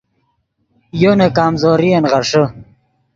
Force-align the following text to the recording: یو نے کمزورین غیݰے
یو 1.01 1.11
نے 1.19 1.27
کمزورین 1.37 2.03
غیݰے 2.11 2.43